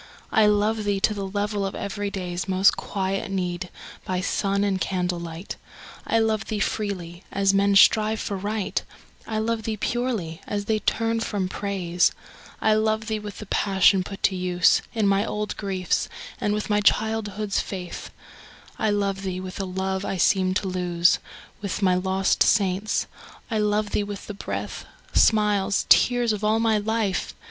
I 0.31 0.47
love 0.47 0.83
thee 0.83 0.99
to 1.01 1.13
the 1.13 1.27
level 1.27 1.63
of 1.63 1.75
every 1.75 2.09
day's 2.09 2.47
Most 2.47 2.75
quiet 2.75 3.29
need, 3.29 3.69
by 4.03 4.19
sun 4.19 4.63
and 4.63 4.81
candlelight. 4.81 5.57
I 6.07 6.17
love 6.17 6.45
thee 6.45 6.57
freely, 6.57 7.23
as 7.31 7.53
men 7.53 7.75
strive 7.75 8.19
for 8.19 8.35
Right; 8.35 8.81
I 9.27 9.37
love 9.37 9.61
thee 9.61 9.77
purely, 9.77 10.41
as 10.47 10.65
they 10.65 10.79
turn 10.79 11.19
from 11.19 11.47
Praise; 11.47 12.11
I 12.59 12.73
love 12.73 13.05
thee 13.05 13.19
with 13.19 13.37
the 13.37 13.45
passion 13.45 14.03
put 14.03 14.23
to 14.23 14.35
use 14.35 14.81
In 14.95 15.07
my 15.07 15.23
old 15.23 15.55
griefs, 15.55 16.09
and 16.39 16.51
with 16.55 16.67
my 16.67 16.81
childhood's 16.81 17.59
faith; 17.59 18.09
I 18.79 18.89
love 18.89 19.21
thee 19.21 19.39
with 19.39 19.59
a 19.59 19.65
love 19.65 20.03
I 20.03 20.17
seemed 20.17 20.55
to 20.55 20.67
lose 20.67 21.19
With 21.61 21.83
my 21.83 21.93
lost 21.93 22.41
saints; 22.41 23.05
I 23.51 23.59
love 23.59 23.91
thee 23.91 24.01
with 24.03 24.25
the 24.25 24.33
breath, 24.33 24.83
Smiles, 25.13 25.85
tears, 25.89 26.33
of 26.33 26.43
all 26.43 26.59
my 26.59 26.79
life 26.79 27.35